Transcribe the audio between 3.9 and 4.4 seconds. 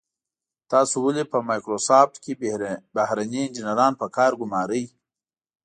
په کار